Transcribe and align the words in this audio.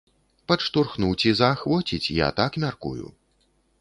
Падштурхнуць 0.51 1.25
і 1.31 1.33
заахвоціць, 1.41 2.13
я 2.25 2.31
так 2.41 2.51
мяркую. 2.65 3.05